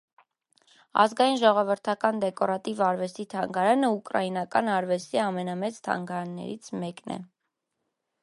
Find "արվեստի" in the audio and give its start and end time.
2.85-3.25, 4.77-5.21